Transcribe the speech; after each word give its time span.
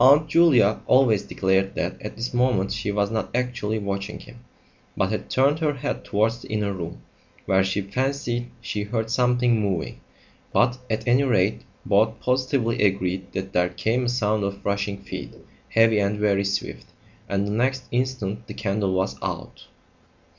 Aunt 0.00 0.28
Julia 0.30 0.80
always 0.86 1.24
declared 1.24 1.74
that 1.74 2.00
at 2.00 2.16
this 2.16 2.32
moment 2.32 2.72
she 2.72 2.90
was 2.90 3.10
not 3.10 3.28
actually 3.36 3.78
watching 3.78 4.18
him, 4.18 4.38
but 4.96 5.10
had 5.10 5.28
turned 5.28 5.58
her 5.58 5.74
head 5.74 6.06
towards 6.06 6.40
the 6.40 6.48
inner 6.48 6.72
room, 6.72 7.02
where 7.44 7.62
she 7.62 7.82
fancied 7.82 8.50
she 8.62 8.84
heard 8.84 9.10
something 9.10 9.60
moving; 9.60 10.00
but, 10.54 10.78
at 10.88 11.06
any 11.06 11.24
rate, 11.24 11.64
both 11.84 12.18
positively 12.20 12.82
agreed 12.82 13.30
that 13.32 13.52
there 13.52 13.68
came 13.68 14.06
a 14.06 14.08
sound 14.08 14.42
of 14.42 14.64
rushing 14.64 14.96
feet, 15.02 15.34
heavy 15.68 15.98
and 15.98 16.18
very 16.18 16.46
swift 16.46 16.86
and 17.28 17.46
the 17.46 17.52
next 17.52 17.84
instant 17.90 18.46
the 18.46 18.54
candle 18.54 18.94
was 18.94 19.16
out! 19.22 19.66